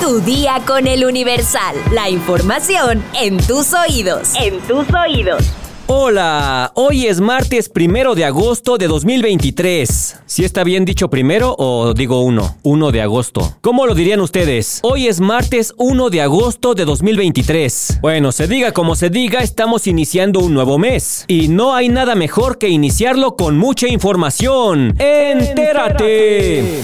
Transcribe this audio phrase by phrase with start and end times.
[0.00, 1.76] Tu día con el Universal.
[1.92, 4.32] La información en tus oídos.
[4.34, 5.42] En tus oídos.
[5.86, 10.20] Hola, hoy es martes primero de agosto de 2023.
[10.26, 12.56] ¿Si está bien dicho primero o digo uno?
[12.62, 13.56] Uno de agosto.
[13.60, 14.80] ¿Cómo lo dirían ustedes?
[14.82, 17.98] Hoy es martes 1 de agosto de 2023.
[18.02, 21.24] Bueno, se diga como se diga, estamos iniciando un nuevo mes.
[21.28, 24.94] Y no hay nada mejor que iniciarlo con mucha información.
[24.98, 26.80] ¡Entérate!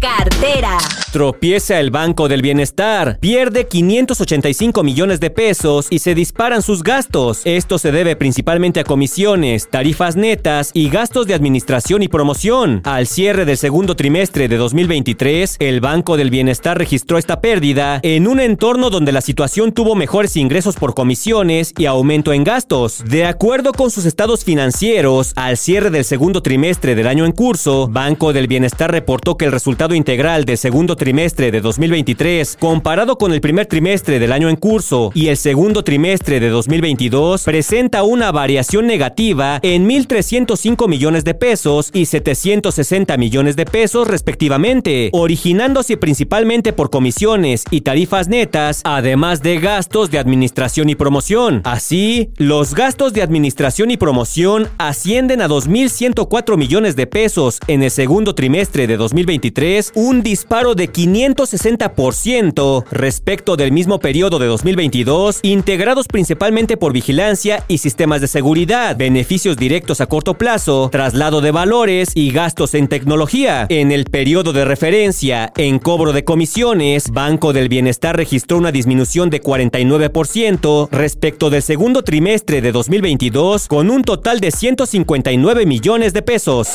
[0.00, 0.78] Cartera.
[1.14, 7.42] El Banco del Bienestar, pierde 585 millones de pesos y se disparan sus gastos.
[7.44, 12.80] Esto se debe principalmente a comisiones, tarifas netas y gastos de administración y promoción.
[12.82, 18.26] Al cierre del segundo trimestre de 2023, el Banco del Bienestar registró esta pérdida en
[18.26, 23.04] un entorno donde la situación tuvo mejores ingresos por comisiones y aumento en gastos.
[23.06, 27.86] De acuerdo con sus estados financieros, al cierre del segundo trimestre del año en curso,
[27.88, 33.34] Banco del Bienestar reportó que el resultado integral del segundo trimestre de 2023, comparado con
[33.34, 38.32] el primer trimestre del año en curso y el segundo trimestre de 2022, presenta una
[38.32, 46.72] variación negativa en 1.305 millones de pesos y 760 millones de pesos respectivamente, originándose principalmente
[46.72, 51.60] por comisiones y tarifas netas, además de gastos de administración y promoción.
[51.64, 57.90] Así, los gastos de administración y promoción ascienden a 2.104 millones de pesos en el
[57.90, 66.06] segundo trimestre de 2023, un disparo de 560% respecto del mismo periodo de 2022, integrados
[66.06, 72.12] principalmente por vigilancia y sistemas de seguridad, beneficios directos a corto plazo, traslado de valores
[72.14, 73.66] y gastos en tecnología.
[73.68, 79.30] En el periodo de referencia, en cobro de comisiones, Banco del Bienestar registró una disminución
[79.30, 86.22] de 49% respecto del segundo trimestre de 2022, con un total de 159 millones de
[86.22, 86.68] pesos.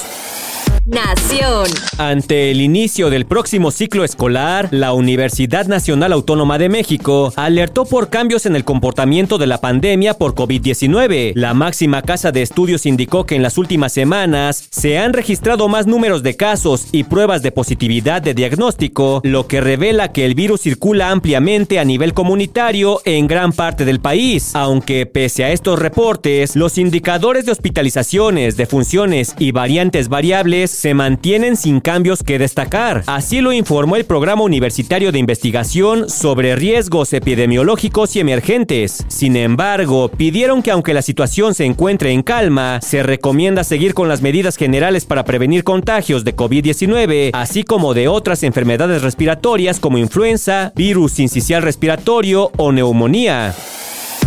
[0.89, 1.67] Nación.
[1.99, 8.09] Ante el inicio del próximo ciclo escolar, la Universidad Nacional Autónoma de México alertó por
[8.09, 11.33] cambios en el comportamiento de la pandemia por COVID-19.
[11.35, 15.85] La máxima casa de estudios indicó que en las últimas semanas se han registrado más
[15.85, 20.61] números de casos y pruebas de positividad de diagnóstico, lo que revela que el virus
[20.61, 24.55] circula ampliamente a nivel comunitario en gran parte del país.
[24.55, 31.57] Aunque pese a estos reportes, los indicadores de hospitalizaciones, defunciones y variantes variables se mantienen
[31.57, 33.03] sin cambios que destacar.
[33.05, 39.03] Así lo informó el Programa Universitario de Investigación sobre Riesgos Epidemiológicos y Emergentes.
[39.09, 44.07] Sin embargo, pidieron que aunque la situación se encuentre en calma, se recomienda seguir con
[44.07, 49.97] las medidas generales para prevenir contagios de COVID-19, así como de otras enfermedades respiratorias como
[49.97, 53.53] influenza, virus sincicial respiratorio o neumonía.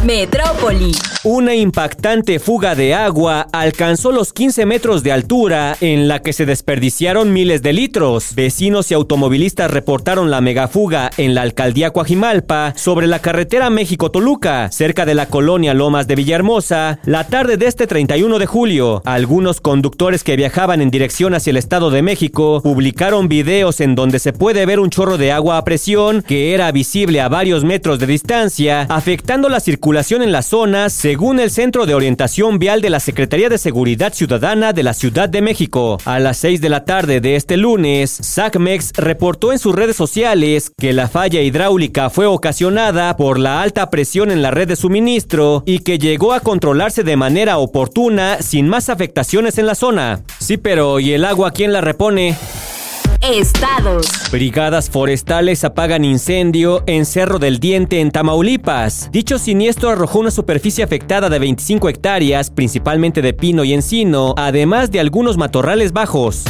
[0.04, 0.92] Metrópoli.
[1.22, 6.44] Una impactante fuga de agua alcanzó los 15 metros de altura en la que se
[6.44, 8.34] desperdiciaron miles de litros.
[8.34, 15.06] Vecinos y automovilistas reportaron la megafuga en la alcaldía Coajimalpa sobre la carretera México-Toluca, cerca
[15.06, 19.02] de la colonia Lomas de Villahermosa, la tarde de este 31 de julio.
[19.04, 24.18] Algunos conductores que viajaban en dirección hacia el Estado de México publicaron videos en donde
[24.18, 28.00] se puede ver un chorro de agua a presión que era visible a varios metros
[28.00, 32.88] de distancia, afectando la circulación en la zona, según el Centro de Orientación Vial de
[32.88, 35.98] la Secretaría de Seguridad Ciudadana de la Ciudad de México.
[36.06, 40.72] A las 6 de la tarde de este lunes, SACMEX reportó en sus redes sociales
[40.78, 45.62] que la falla hidráulica fue ocasionada por la alta presión en la red de suministro
[45.66, 50.22] y que llegó a controlarse de manera oportuna sin más afectaciones en la zona.
[50.38, 52.34] Sí, pero ¿y el agua quién la repone?
[53.22, 54.06] Estados.
[54.32, 59.10] Brigadas forestales apagan incendio en Cerro del Diente en Tamaulipas.
[59.12, 64.90] Dicho siniestro arrojó una superficie afectada de 25 hectáreas, principalmente de pino y encino, además
[64.90, 66.42] de algunos matorrales bajos.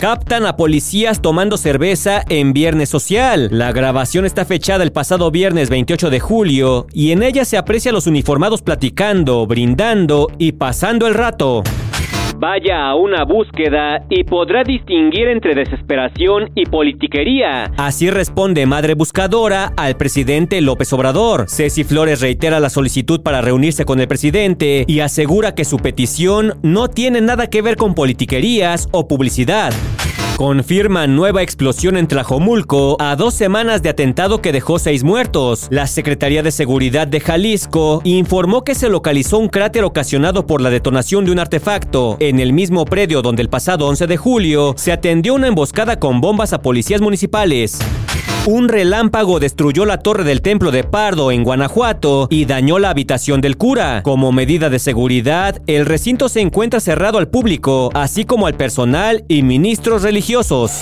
[0.00, 3.48] Captan a policías tomando cerveza en Viernes Social.
[3.52, 7.90] La grabación está fechada el pasado viernes 28 de julio y en ella se aprecia
[7.90, 11.62] a los uniformados platicando, brindando y pasando el rato
[12.40, 17.70] vaya a una búsqueda y podrá distinguir entre desesperación y politiquería.
[17.76, 21.50] Así responde Madre Buscadora al presidente López Obrador.
[21.50, 26.54] Ceci Flores reitera la solicitud para reunirse con el presidente y asegura que su petición
[26.62, 29.74] no tiene nada que ver con politiquerías o publicidad.
[30.40, 35.68] Confirma nueva explosión en Tlajomulco a dos semanas de atentado que dejó seis muertos.
[35.68, 40.70] La Secretaría de Seguridad de Jalisco informó que se localizó un cráter ocasionado por la
[40.70, 44.92] detonación de un artefacto en el mismo predio donde el pasado 11 de julio se
[44.92, 47.78] atendió una emboscada con bombas a policías municipales.
[48.46, 53.42] Un relámpago destruyó la torre del templo de Pardo en Guanajuato y dañó la habitación
[53.42, 54.02] del cura.
[54.02, 59.24] Como medida de seguridad, el recinto se encuentra cerrado al público, así como al personal
[59.28, 60.72] y ministros religiosos.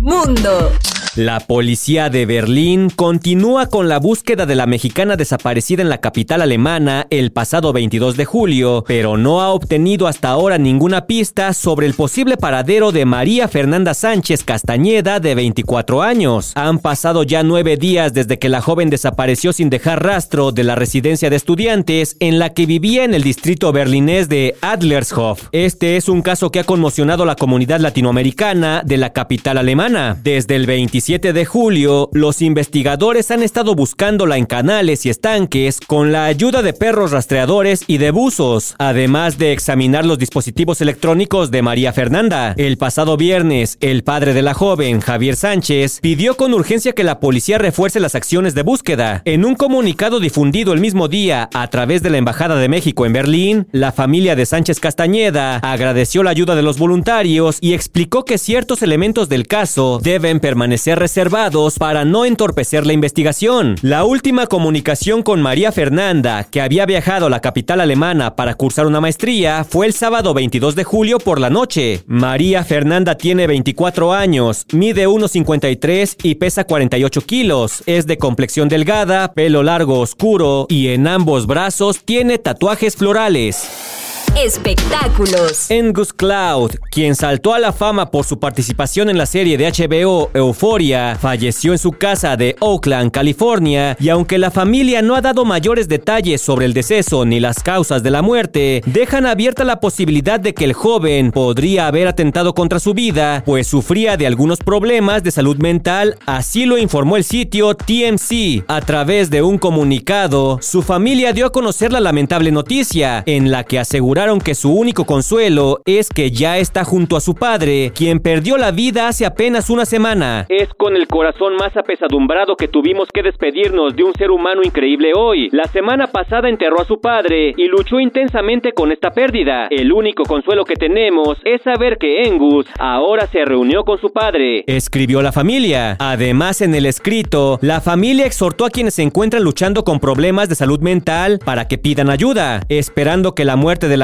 [0.00, 0.70] Mundo.
[1.16, 6.42] La policía de Berlín continúa con la búsqueda de la mexicana desaparecida en la capital
[6.42, 11.86] alemana el pasado 22 de julio, pero no ha obtenido hasta ahora ninguna pista sobre
[11.86, 16.50] el posible paradero de María Fernanda Sánchez Castañeda de 24 años.
[16.56, 20.74] Han pasado ya nueve días desde que la joven desapareció sin dejar rastro de la
[20.74, 25.46] residencia de estudiantes en la que vivía en el distrito berlinés de Adlershof.
[25.52, 30.18] Este es un caso que ha conmocionado la comunidad latinoamericana de la capital alemana.
[30.20, 30.66] Desde el
[31.04, 36.62] 27 de julio, los investigadores han estado buscándola en canales y estanques con la ayuda
[36.62, 42.54] de perros rastreadores y de buzos, además de examinar los dispositivos electrónicos de María Fernanda.
[42.56, 47.20] El pasado viernes, el padre de la joven, Javier Sánchez, pidió con urgencia que la
[47.20, 49.20] policía refuerce las acciones de búsqueda.
[49.26, 53.12] En un comunicado difundido el mismo día a través de la Embajada de México en
[53.12, 58.38] Berlín, la familia de Sánchez Castañeda agradeció la ayuda de los voluntarios y explicó que
[58.38, 63.76] ciertos elementos del caso deben permanecer reservados para no entorpecer la investigación.
[63.82, 68.86] La última comunicación con María Fernanda, que había viajado a la capital alemana para cursar
[68.86, 72.02] una maestría, fue el sábado 22 de julio por la noche.
[72.06, 77.82] María Fernanda tiene 24 años, mide 1,53 y pesa 48 kilos.
[77.86, 84.13] Es de complexión delgada, pelo largo oscuro y en ambos brazos tiene tatuajes florales.
[84.36, 85.70] Espectáculos.
[85.70, 90.28] Angus Cloud, quien saltó a la fama por su participación en la serie de HBO
[90.34, 95.44] Euphoria, falleció en su casa de Oakland, California, y aunque la familia no ha dado
[95.44, 100.40] mayores detalles sobre el deceso ni las causas de la muerte, dejan abierta la posibilidad
[100.40, 105.22] de que el joven podría haber atentado contra su vida, pues sufría de algunos problemas
[105.22, 108.64] de salud mental, así lo informó el sitio TMC.
[108.66, 113.62] A través de un comunicado, su familia dio a conocer la lamentable noticia, en la
[113.62, 118.20] que aseguraron que su único consuelo es que ya está junto a su padre, quien
[118.20, 120.46] perdió la vida hace apenas una semana.
[120.48, 125.12] Es con el corazón más apesadumbrado que tuvimos que despedirnos de un ser humano increíble
[125.14, 125.50] hoy.
[125.52, 129.66] La semana pasada enterró a su padre y luchó intensamente con esta pérdida.
[129.70, 134.64] El único consuelo que tenemos es saber que Engus ahora se reunió con su padre.
[134.66, 135.98] Escribió la familia.
[136.00, 140.54] Además, en el escrito, la familia exhortó a quienes se encuentran luchando con problemas de
[140.54, 144.02] salud mental para que pidan ayuda, esperando que la muerte del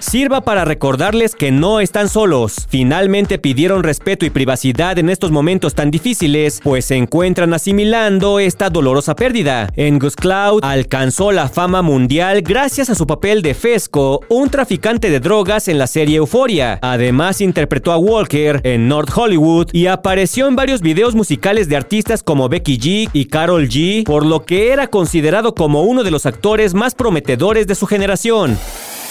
[0.00, 2.66] sirva para recordarles que no están solos.
[2.68, 8.70] Finalmente pidieron respeto y privacidad en estos momentos tan difíciles, pues se encuentran asimilando esta
[8.70, 9.68] dolorosa pérdida.
[9.76, 15.20] Angus Cloud alcanzó la fama mundial gracias a su papel de Fesco, un traficante de
[15.20, 16.78] drogas en la serie Euphoria.
[16.80, 22.22] Además interpretó a Walker en North Hollywood y apareció en varios videos musicales de artistas
[22.22, 26.24] como Becky G y Carol G, por lo que era considerado como uno de los
[26.24, 28.56] actores más prometedores de su generación.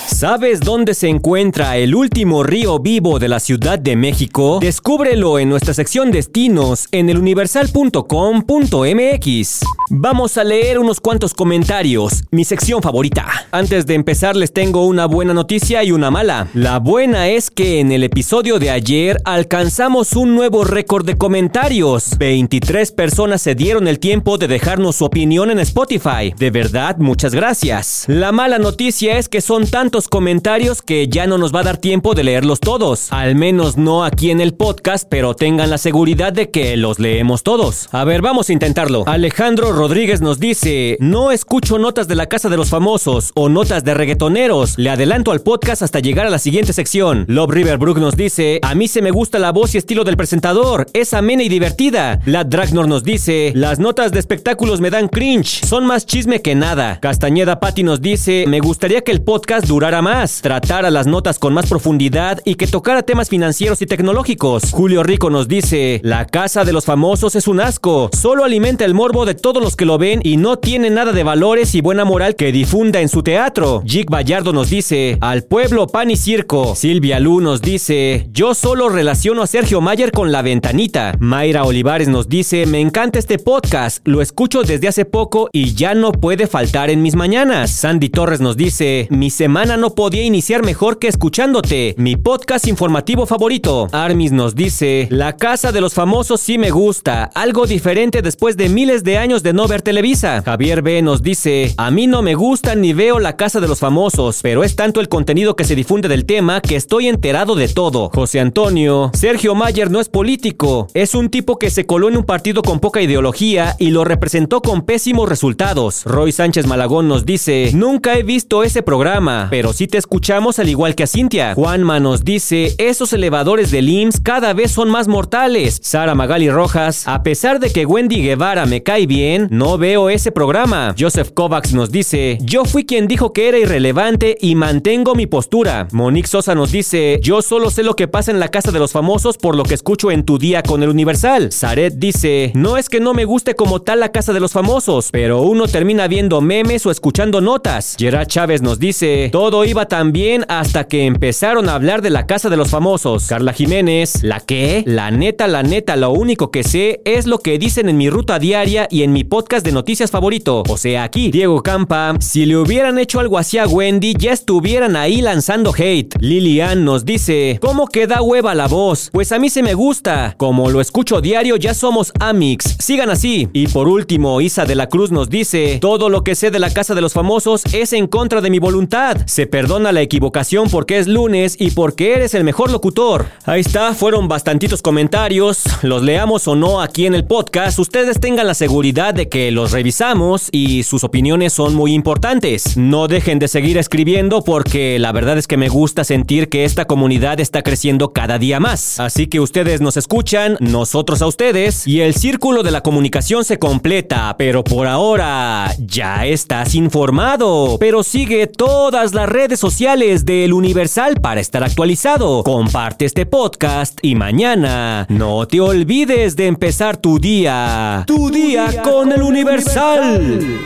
[0.08, 4.60] ¿Sabes dónde se encuentra el último río vivo de la Ciudad de México?
[4.62, 9.60] Descúbrelo en nuestra sección Destinos en eluniversal.com.mx.
[9.90, 13.26] Vamos a leer unos cuantos comentarios, mi sección favorita.
[13.52, 16.48] Antes de empezar les tengo una buena noticia y una mala.
[16.54, 22.18] La buena es que en el episodio de ayer alcanzamos un nuevo récord de comentarios.
[22.18, 26.34] 23 personas se dieron el tiempo de dejarnos su opinión en Spotify.
[26.38, 28.06] De verdad, muchas gracias.
[28.08, 31.78] La mala noticia es que son tantos comentarios que ya no nos va a dar
[31.78, 33.12] tiempo de leerlos todos.
[33.12, 37.42] Al menos no aquí en el podcast, pero tengan la seguridad de que los leemos
[37.42, 37.90] todos.
[37.92, 39.04] A ver, vamos a intentarlo.
[39.08, 43.84] Alejandro Rodríguez nos dice, no escucho notas de la casa de los famosos o notas
[43.84, 44.78] de reggaetoneros.
[44.78, 47.26] Le adelanto al podcast hasta llegar a la siguiente sección.
[47.28, 50.18] Love River Brook nos dice, a mí se me gusta la voz y estilo del
[50.18, 50.88] presentador.
[50.94, 52.20] Es amena y divertida.
[52.26, 55.66] La Dragnor nos dice, las notas de espectáculos me dan cringe.
[55.66, 57.00] Son más chisme que nada.
[57.00, 61.54] Castañeda Patti nos dice, me gustaría que el podcast durara más, tratara las notas con
[61.54, 64.72] más profundidad y que tocara temas financieros y tecnológicos.
[64.72, 68.94] Julio Rico nos dice, la casa de los famosos es un asco, solo alimenta el
[68.94, 72.04] morbo de todos los que lo ven y no tiene nada de valores y buena
[72.04, 73.82] moral que difunda en su teatro.
[73.86, 76.76] Jig Vallardo nos dice, al pueblo pan y circo.
[76.76, 81.16] Silvia Lu nos dice, yo solo relaciono a Sergio Mayer con la ventanita.
[81.20, 85.94] Mayra Olivares nos dice, me encanta este podcast, lo escucho desde hace poco y ya
[85.94, 87.72] no puede faltar en mis mañanas.
[87.72, 93.26] Sandy Torres nos dice, mi semana no podía iniciar mejor que escuchándote, mi podcast informativo
[93.26, 93.88] favorito.
[93.92, 98.70] Armis nos dice, La Casa de los Famosos sí me gusta, algo diferente después de
[98.70, 100.42] miles de años de no ver Televisa.
[100.44, 103.80] Javier B nos dice, a mí no me gusta ni veo La Casa de los
[103.80, 107.68] Famosos, pero es tanto el contenido que se difunde del tema que estoy enterado de
[107.68, 108.10] todo.
[108.14, 112.24] José Antonio, Sergio Mayer no es político, es un tipo que se coló en un
[112.24, 116.04] partido con poca ideología y lo representó con pésimos resultados.
[116.06, 120.60] Roy Sánchez Malagón nos dice, nunca he visto ese programa, pero pero sí te escuchamos
[120.60, 121.54] al igual que a Cintia.
[121.54, 125.80] Juanma nos dice, esos elevadores del IMSS cada vez son más mortales.
[125.84, 130.32] Sara Magali Rojas, a pesar de que Wendy Guevara me cae bien, no veo ese
[130.32, 130.96] programa.
[130.98, 135.90] Joseph Kovacs nos dice, yo fui quien dijo que era irrelevante y mantengo mi postura.
[135.92, 138.94] Monique Sosa nos dice, yo solo sé lo que pasa en la casa de los
[138.94, 141.52] famosos por lo que escucho en tu día con el Universal.
[141.52, 145.10] Zaret dice, no es que no me guste como tal la casa de los famosos,
[145.12, 147.98] pero uno termina viendo memes o escuchando notas.
[148.00, 152.28] Gerard Chávez nos dice, todo iba tan bien hasta que empezaron a hablar de la
[152.28, 153.28] casa de los famosos.
[153.28, 154.84] Carla Jiménez, ¿la qué?
[154.86, 158.40] La neta, la neta, lo único que sé es lo que dicen en mi ruta
[158.40, 160.64] diaria y en mi podcast de noticias favorito.
[160.68, 164.98] O sea, aquí, Diego Campa, si le hubieran hecho algo así a Wendy, ya estuvieran
[164.98, 166.16] ahí lanzando hate.
[166.20, 169.10] Lilian nos dice, ¿cómo queda hueva la voz?
[169.14, 170.36] Pues a mí se me gusta.
[170.38, 172.76] Como lo escucho diario, ya somos Amix.
[172.80, 173.48] Sigan así.
[173.54, 176.70] Y por último, Isa de la Cruz nos dice, todo lo que sé de la
[176.70, 179.18] casa de los famosos es en contra de mi voluntad.
[179.38, 183.28] Se perdona la equivocación porque es lunes y porque eres el mejor locutor.
[183.46, 185.62] Ahí está, fueron bastantitos comentarios.
[185.84, 187.78] Los leamos o no aquí en el podcast.
[187.78, 192.78] Ustedes tengan la seguridad de que los revisamos y sus opiniones son muy importantes.
[192.78, 196.86] No dejen de seguir escribiendo porque la verdad es que me gusta sentir que esta
[196.86, 199.00] comunidad está creciendo cada día más.
[199.00, 203.60] Así que ustedes nos escuchan, nosotros a ustedes y el círculo de la comunicación se
[203.60, 204.34] completa.
[204.40, 207.78] Pero por ahora ya estás informado.
[207.80, 212.44] Pero sigue todas las redes sociales del Universal para estar actualizado.
[212.44, 218.04] Comparte este podcast y mañana no te olvides de empezar tu día.
[218.08, 220.62] Tu día con el Universal.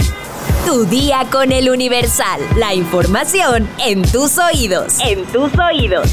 [0.66, 2.40] Tu día con el Universal.
[2.58, 5.00] La información en tus oídos.
[5.04, 6.08] En tus oídos.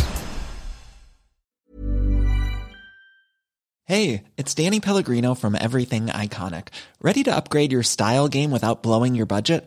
[3.85, 6.69] Hey, it's Danny Pellegrino from Everything Iconic.
[7.01, 9.67] ¿Ready to upgrade your style game without blowing your budget?